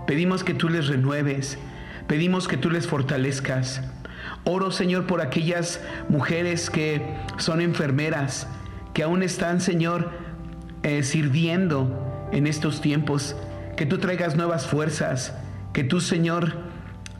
[0.06, 1.58] Pedimos que tú les renueves,
[2.06, 3.82] pedimos que tú les fortalezcas.
[4.44, 7.02] Oro, Señor, por aquellas mujeres que
[7.38, 8.46] son enfermeras,
[8.94, 10.10] que aún están, Señor,
[10.82, 13.36] eh, sirviendo en estos tiempos.
[13.76, 15.34] Que tú traigas nuevas fuerzas,
[15.76, 16.54] que tú, Señor,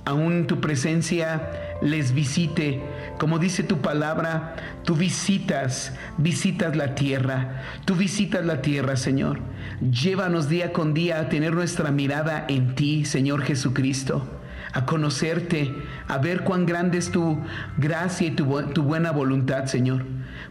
[0.06, 2.82] aún tu presencia les visite.
[3.18, 7.62] Como dice tu palabra, tú visitas, visitas la tierra.
[7.84, 9.40] Tú visitas la tierra, Señor.
[9.82, 14.26] Llévanos día con día a tener nuestra mirada en ti, Señor Jesucristo
[14.72, 15.74] a conocerte,
[16.06, 17.38] a ver cuán grande es tu
[17.78, 18.44] gracia y tu,
[18.74, 20.04] tu, buena voluntad, Señor.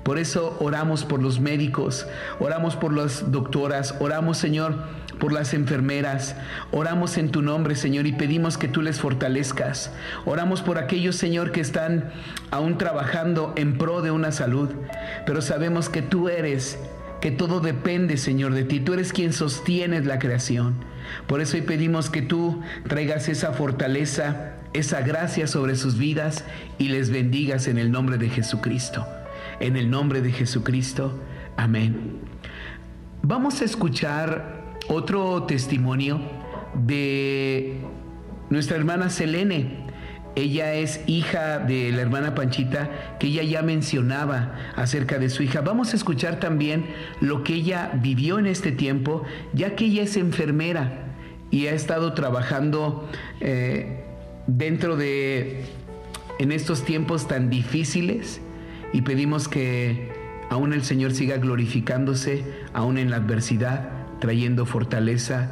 [0.05, 2.05] Por eso oramos por los médicos,
[2.37, 4.75] oramos por las doctoras, oramos, Señor,
[5.19, 6.35] por las enfermeras.
[6.71, 9.91] Oramos en tu nombre, Señor, y pedimos que tú les fortalezcas.
[10.25, 12.11] Oramos por aquellos, Señor, que están
[12.51, 14.69] aún trabajando en pro de una salud,
[15.25, 16.77] pero sabemos que tú eres,
[17.19, 18.81] que todo depende, Señor, de ti.
[18.81, 20.75] Tú eres quien sostienes la creación.
[21.25, 26.43] Por eso hoy pedimos que tú traigas esa fortaleza, esa gracia sobre sus vidas
[26.77, 29.07] y les bendigas en el nombre de Jesucristo.
[29.59, 31.17] En el nombre de Jesucristo.
[31.57, 32.19] Amén.
[33.21, 36.19] Vamos a escuchar otro testimonio
[36.85, 37.77] de
[38.49, 39.85] nuestra hermana Selene.
[40.35, 45.61] Ella es hija de la hermana Panchita, que ella ya mencionaba acerca de su hija.
[45.61, 46.87] Vamos a escuchar también
[47.21, 51.01] lo que ella vivió en este tiempo, ya que ella es enfermera.
[51.51, 53.07] y ha estado trabajando
[53.39, 54.03] eh,
[54.45, 55.63] dentro de,
[56.37, 58.41] en estos tiempos tan difíciles
[58.93, 60.11] y pedimos que
[60.49, 65.51] aún el Señor siga glorificándose, aún en la adversidad, trayendo fortaleza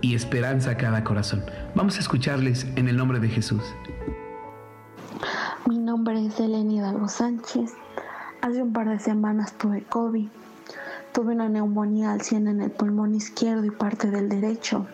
[0.00, 1.44] y esperanza a cada corazón.
[1.74, 3.62] Vamos a escucharles en el nombre de Jesús.
[5.66, 7.74] Mi nombre es Elena Hidalgo Sánchez.
[8.40, 10.28] Hace un par de semanas tuve COVID.
[11.12, 14.86] Tuve una neumonía al 100 en el pulmón izquierdo y parte del derecho.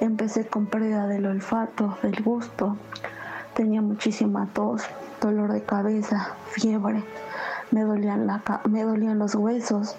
[0.00, 2.76] Empecé con pérdida del olfato, del gusto.
[3.54, 4.82] Tenía muchísima tos,
[5.20, 7.04] dolor de cabeza, fiebre.
[7.70, 9.94] Me dolían, la, me dolían los huesos.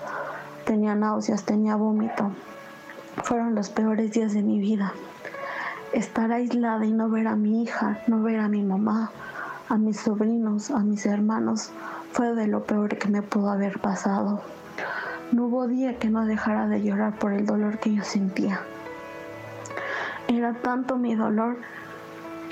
[0.65, 2.31] Tenía náuseas, tenía vómito.
[3.23, 4.93] Fueron los peores días de mi vida.
[5.93, 9.11] Estar aislada y no ver a mi hija, no ver a mi mamá,
[9.69, 11.71] a mis sobrinos, a mis hermanos,
[12.11, 14.41] fue de lo peor que me pudo haber pasado.
[15.31, 18.61] No hubo día que no dejara de llorar por el dolor que yo sentía.
[20.27, 21.57] Era tanto mi dolor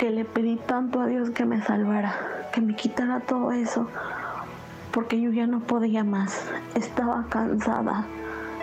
[0.00, 2.14] que le pedí tanto a Dios que me salvara,
[2.54, 3.86] que me quitara todo eso,
[4.92, 6.50] porque yo ya no podía más.
[6.74, 8.06] Estaba cansada.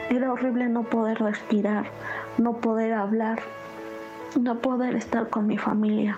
[0.09, 1.85] Era horrible no poder respirar,
[2.39, 3.43] no poder hablar,
[4.41, 6.17] no poder estar con mi familia.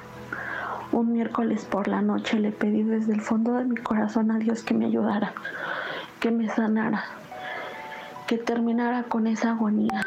[0.94, 4.64] Un miércoles por la noche le pedí desde el fondo de mi corazón a Dios
[4.64, 5.34] que me ayudara,
[6.22, 7.04] que me sanara,
[8.26, 10.02] que terminara con esa agonía,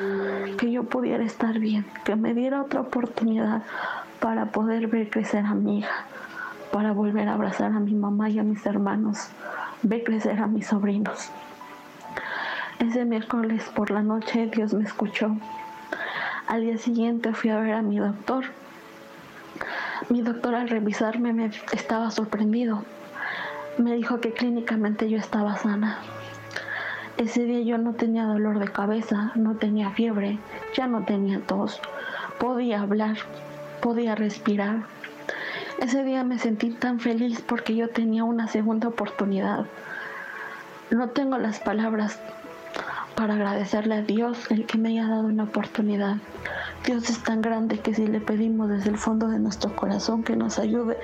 [0.57, 3.63] que yo pudiera estar bien, que me diera otra oportunidad
[4.23, 6.07] para poder ver crecer a mi hija,
[6.71, 9.29] para volver a abrazar a mi mamá y a mis hermanos,
[9.83, 11.31] ver crecer a mis sobrinos.
[12.79, 15.37] Ese miércoles por la noche Dios me escuchó.
[16.47, 18.45] Al día siguiente fui a ver a mi doctor.
[20.09, 22.85] Mi doctor al revisarme me estaba sorprendido.
[23.77, 25.99] Me dijo que clínicamente yo estaba sana,
[27.17, 30.39] ese día yo no tenía dolor de cabeza, no tenía fiebre,
[30.77, 31.81] ya no tenía tos,
[32.39, 33.17] podía hablar,
[33.83, 34.87] podía respirar.
[35.79, 39.67] Ese día me sentí tan feliz porque yo tenía una segunda oportunidad.
[40.91, 42.19] No tengo las palabras
[43.17, 46.17] para agradecerle a Dios el que me haya dado una oportunidad.
[46.87, 50.37] Dios es tan grande que si le pedimos desde el fondo de nuestro corazón que
[50.37, 50.97] nos ayude,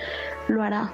[0.47, 0.93] lo hará.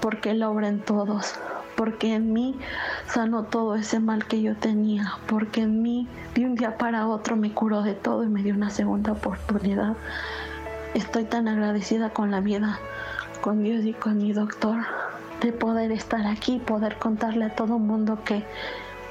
[0.00, 1.34] Porque Él obra en todos
[1.76, 2.58] porque en mí
[3.06, 7.36] sanó todo ese mal que yo tenía, porque en mí de un día para otro
[7.36, 9.96] me curó de todo y me dio una segunda oportunidad.
[10.94, 12.78] Estoy tan agradecida con la vida,
[13.40, 14.78] con Dios y con mi doctor,
[15.40, 18.44] de poder estar aquí, poder contarle a todo mundo que,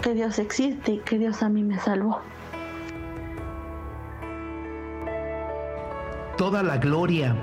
[0.02, 2.20] que Dios existe y que Dios a mí me salvó.
[6.38, 7.36] Toda la gloria,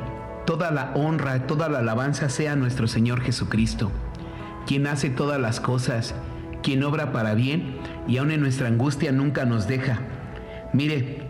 [0.47, 3.93] toda la honra, toda la alabanza sea nuestro Señor Jesucristo
[4.66, 6.14] quien hace todas las cosas,
[6.62, 9.98] quien obra para bien y aun en nuestra angustia nunca nos deja.
[10.72, 11.22] Mire,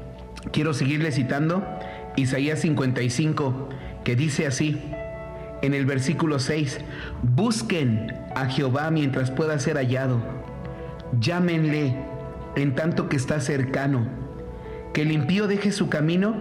[0.53, 1.65] quiero seguirle citando
[2.17, 3.69] Isaías 55,
[4.05, 4.81] que dice así,
[5.63, 6.79] en el versículo 6,
[7.23, 10.21] busquen a Jehová mientras pueda ser hallado,
[11.21, 11.97] llámenle
[12.57, 14.07] en tanto que está cercano,
[14.93, 16.35] que el impío deje su camino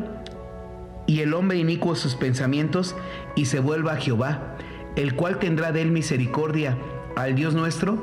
[1.05, 2.95] y el hombre inicuo sus pensamientos
[3.35, 4.55] y se vuelva a Jehová
[4.95, 6.77] el cual tendrá de él misericordia
[7.15, 7.97] al Dios nuestro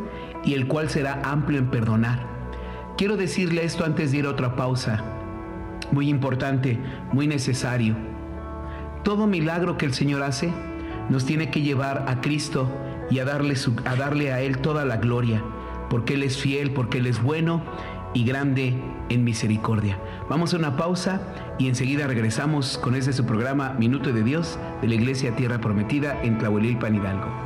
[0.44, 2.26] y el cual será amplio en perdonar.
[2.96, 5.04] Quiero decirle esto antes de ir a otra pausa.
[5.92, 6.78] Muy importante,
[7.12, 7.94] muy necesario.
[9.04, 10.50] Todo milagro que el Señor hace
[11.08, 12.68] nos tiene que llevar a Cristo
[13.10, 15.42] y a darle, a darle a Él toda la gloria,
[15.90, 17.62] porque Él es fiel, porque Él es bueno
[18.16, 18.72] y grande
[19.10, 19.98] en misericordia.
[20.30, 21.20] Vamos a una pausa
[21.58, 26.22] y enseguida regresamos con este su programa Minuto de Dios de la Iglesia Tierra Prometida
[26.22, 27.45] en Tlahuelilpan Hidalgo.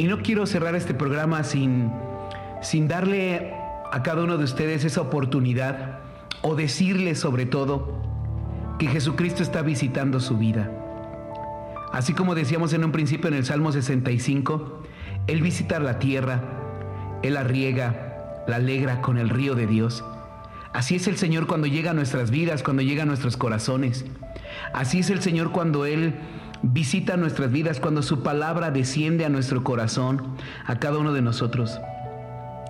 [0.00, 1.92] Y no quiero cerrar este programa sin,
[2.62, 3.52] sin darle
[3.92, 5.98] a cada uno de ustedes esa oportunidad
[6.40, 8.00] o decirle sobre todo
[8.78, 10.70] que Jesucristo está visitando su vida.
[11.92, 14.84] Así como decíamos en un principio en el Salmo 65,
[15.26, 16.44] Él visita la tierra,
[17.22, 20.02] Él la riega, la alegra con el río de Dios.
[20.72, 24.06] Así es el Señor cuando llega a nuestras vidas, cuando llega a nuestros corazones.
[24.72, 26.14] Así es el Señor cuando Él
[26.62, 30.36] visita nuestras vidas, cuando su palabra desciende a nuestro corazón,
[30.66, 31.80] a cada uno de nosotros.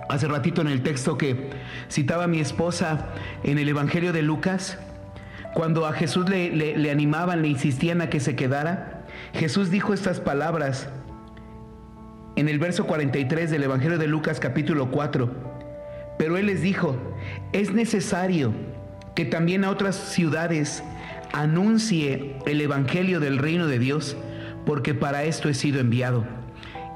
[0.09, 1.49] Hace ratito en el texto que
[1.89, 3.07] citaba mi esposa
[3.43, 4.77] en el Evangelio de Lucas,
[5.53, 10.19] cuando a Jesús le, le animaban, le insistían a que se quedara, Jesús dijo estas
[10.19, 10.89] palabras
[12.35, 15.29] en el verso 43 del Evangelio de Lucas capítulo 4.
[16.17, 16.95] Pero Él les dijo,
[17.51, 18.53] es necesario
[19.15, 20.83] que también a otras ciudades
[21.33, 24.17] anuncie el Evangelio del reino de Dios,
[24.65, 26.25] porque para esto he sido enviado.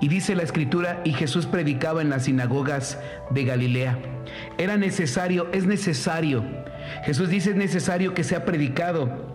[0.02, 3.00] Y dice la escritura, y Jesús predicaba en las sinagogas
[3.32, 3.98] de Galilea.
[4.58, 6.44] Era necesario, es necesario.
[7.06, 9.35] Jesús dice, es necesario que sea predicado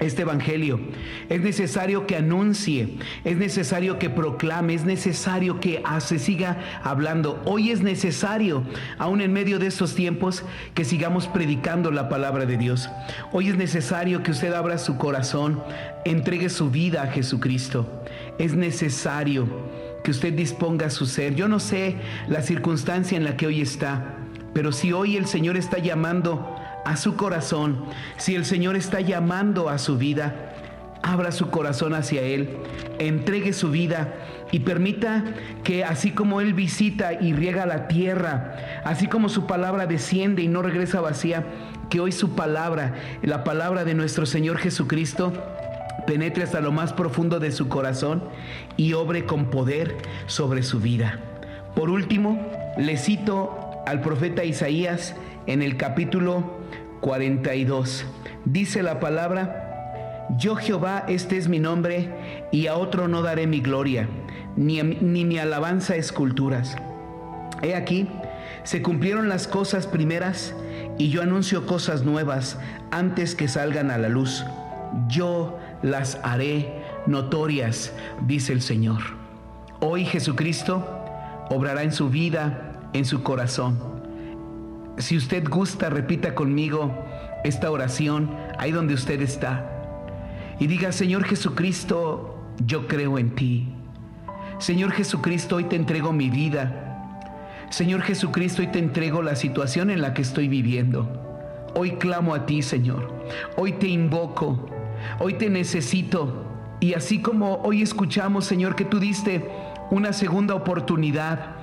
[0.00, 0.80] este Evangelio.
[1.28, 2.88] Es necesario que anuncie,
[3.24, 7.40] es necesario que proclame, es necesario que se siga hablando.
[7.44, 8.64] Hoy es necesario,
[8.98, 10.42] aún en medio de estos tiempos,
[10.74, 12.88] que sigamos predicando la palabra de Dios.
[13.32, 15.62] Hoy es necesario que usted abra su corazón,
[16.04, 18.02] entregue su vida a Jesucristo.
[18.38, 19.46] Es necesario
[20.02, 21.34] que usted disponga su ser.
[21.34, 21.96] Yo no sé
[22.28, 24.16] la circunstancia en la que hoy está,
[24.54, 27.84] pero si hoy el Señor está llamando a su corazón,
[28.16, 30.54] si el Señor está llamando a su vida,
[31.02, 32.58] abra su corazón hacia Él,
[32.98, 34.14] entregue su vida
[34.52, 35.24] y permita
[35.64, 40.48] que así como Él visita y riega la tierra, así como su palabra desciende y
[40.48, 41.44] no regresa vacía,
[41.88, 45.32] que hoy su palabra, la palabra de nuestro Señor Jesucristo,
[46.06, 48.22] penetre hasta lo más profundo de su corazón
[48.76, 51.18] y obre con poder sobre su vida.
[51.74, 52.40] Por último,
[52.78, 55.14] le cito al profeta Isaías
[55.46, 56.59] en el capítulo
[57.00, 58.04] 42.
[58.44, 63.60] Dice la palabra, yo Jehová, este es mi nombre, y a otro no daré mi
[63.60, 64.08] gloria,
[64.56, 66.76] ni, ni mi alabanza esculturas.
[67.62, 68.08] He aquí,
[68.62, 70.54] se cumplieron las cosas primeras,
[70.98, 72.58] y yo anuncio cosas nuevas
[72.90, 74.44] antes que salgan a la luz.
[75.08, 76.72] Yo las haré
[77.06, 77.92] notorias,
[78.26, 79.00] dice el Señor.
[79.80, 80.86] Hoy Jesucristo
[81.48, 83.89] obrará en su vida, en su corazón.
[85.00, 86.94] Si usted gusta, repita conmigo
[87.44, 89.66] esta oración ahí donde usted está.
[90.58, 93.68] Y diga, Señor Jesucristo, yo creo en ti.
[94.58, 96.90] Señor Jesucristo, hoy te entrego mi vida.
[97.70, 101.08] Señor Jesucristo, hoy te entrego la situación en la que estoy viviendo.
[101.74, 103.24] Hoy clamo a ti, Señor.
[103.56, 104.68] Hoy te invoco.
[105.18, 106.44] Hoy te necesito.
[106.80, 109.48] Y así como hoy escuchamos, Señor, que tú diste
[109.90, 111.59] una segunda oportunidad.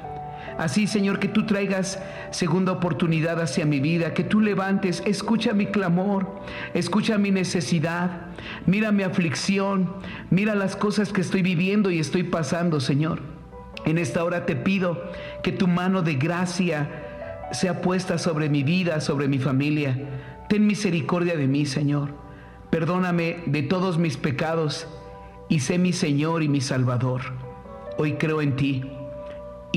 [0.58, 2.02] Así, Señor, que tú traigas
[2.32, 6.42] segunda oportunidad hacia mi vida, que tú levantes, escucha mi clamor,
[6.74, 8.22] escucha mi necesidad,
[8.66, 9.94] mira mi aflicción,
[10.32, 13.22] mira las cosas que estoy viviendo y estoy pasando, Señor.
[13.86, 15.12] En esta hora te pido
[15.44, 16.90] que tu mano de gracia
[17.52, 19.98] sea puesta sobre mi vida, sobre mi familia.
[20.50, 22.16] Ten misericordia de mí, Señor.
[22.72, 24.88] Perdóname de todos mis pecados
[25.50, 27.22] y sé mi Señor y mi Salvador.
[27.98, 28.97] Hoy creo en ti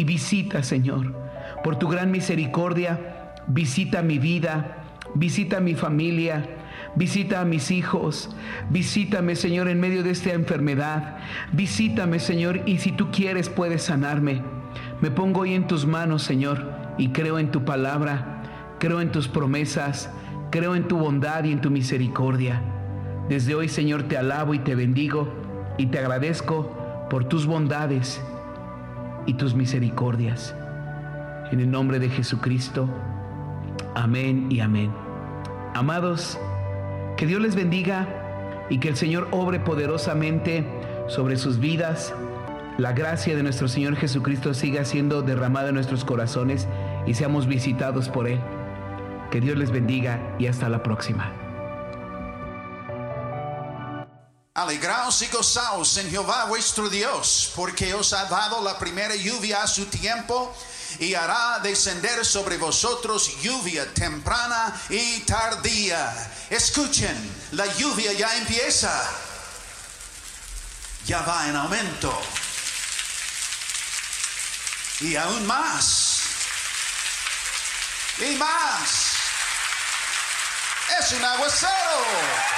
[0.01, 1.15] y visita, Señor,
[1.63, 4.79] por tu gran misericordia, visita mi vida,
[5.15, 6.57] visita mi familia,
[6.97, 8.31] Visita a mis hijos.
[8.71, 11.19] Visítame, Señor, en medio de esta enfermedad.
[11.53, 14.43] Visítame, Señor, y si tú quieres puedes sanarme.
[15.01, 18.43] Me pongo hoy en tus manos, Señor, y creo en tu palabra,
[18.81, 20.11] creo en tus promesas,
[20.51, 22.61] creo en tu bondad y en tu misericordia.
[23.29, 25.33] Desde hoy, Señor, te alabo y te bendigo
[25.79, 28.21] y te agradezco por tus bondades
[29.27, 30.55] y tus misericordias.
[31.51, 32.89] En el nombre de Jesucristo.
[33.95, 34.93] Amén y amén.
[35.75, 36.39] Amados,
[37.17, 38.09] que Dios les bendiga
[38.71, 40.65] y que el Señor obre poderosamente
[41.09, 42.15] sobre sus vidas.
[42.79, 46.69] La gracia de nuestro Señor Jesucristo siga siendo derramada en nuestros corazones
[47.07, 48.41] y seamos visitados por Él.
[49.31, 51.40] Que Dios les bendiga y hasta la próxima.
[54.63, 59.67] Alegraos y gozaos en Jehová vuestro Dios, porque os ha dado la primera lluvia a
[59.67, 60.55] su tiempo
[60.99, 66.33] y hará descender sobre vosotros lluvia temprana y tardía.
[66.51, 67.17] Escuchen,
[67.53, 68.93] la lluvia ya empieza,
[71.07, 72.21] ya va en aumento.
[75.01, 76.21] Y aún más.
[78.19, 78.91] Y más.
[81.01, 82.50] Es un aguacero.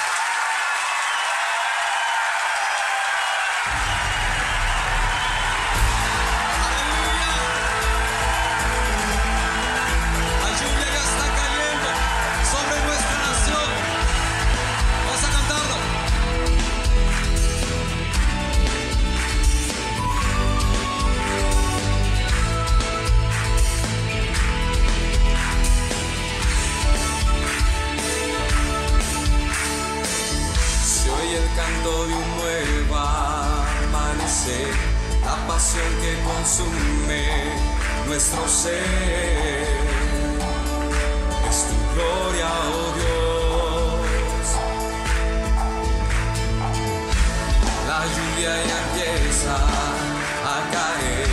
[48.42, 51.28] Lluvia empieza a caer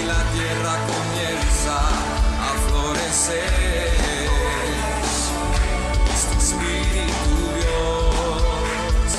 [0.00, 1.76] y la tierra comienza
[2.48, 4.28] a florecer.
[6.12, 9.12] Es tu espíritu, Dios.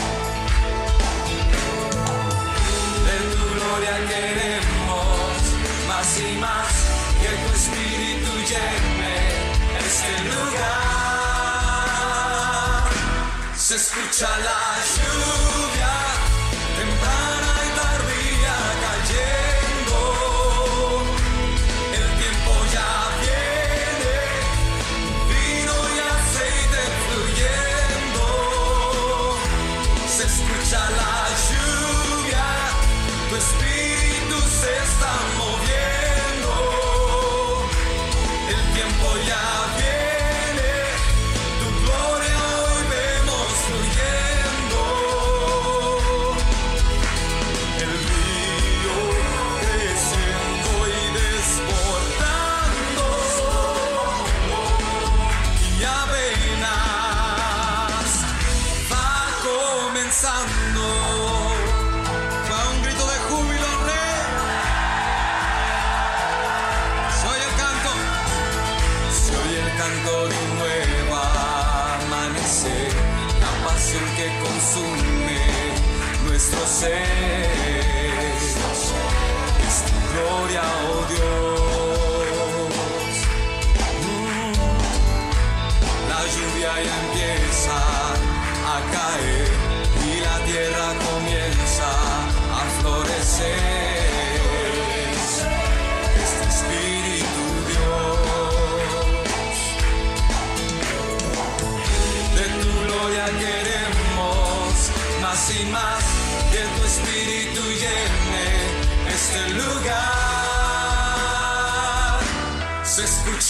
[3.07, 5.37] De tu gloria queremos
[5.87, 6.71] más y más
[7.21, 9.15] que tu espíritu llene
[9.85, 11.71] este lugar.
[13.55, 14.61] Se escucha la
[14.95, 15.60] lluvia
[76.81, 77.20] nuestro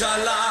[0.01, 0.50] Se